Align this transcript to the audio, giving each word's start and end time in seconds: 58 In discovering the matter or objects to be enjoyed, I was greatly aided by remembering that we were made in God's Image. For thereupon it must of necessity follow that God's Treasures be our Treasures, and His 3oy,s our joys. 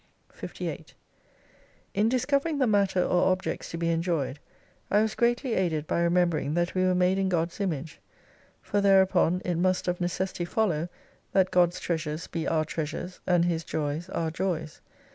58 0.33 0.95
In 1.93 2.09
discovering 2.09 2.57
the 2.57 2.65
matter 2.65 3.03
or 3.03 3.31
objects 3.31 3.69
to 3.69 3.77
be 3.77 3.89
enjoyed, 3.91 4.39
I 4.89 5.03
was 5.03 5.13
greatly 5.13 5.53
aided 5.53 5.85
by 5.85 6.01
remembering 6.01 6.55
that 6.55 6.73
we 6.73 6.83
were 6.83 6.95
made 6.95 7.19
in 7.19 7.29
God's 7.29 7.59
Image. 7.59 7.99
For 8.63 8.81
thereupon 8.81 9.43
it 9.45 9.59
must 9.59 9.87
of 9.87 10.01
necessity 10.01 10.43
follow 10.45 10.89
that 11.33 11.51
God's 11.51 11.79
Treasures 11.79 12.25
be 12.25 12.47
our 12.47 12.65
Treasures, 12.65 13.19
and 13.27 13.45
His 13.45 13.63
3oy,s 13.63 14.09
our 14.09 14.31
joys. 14.31 14.81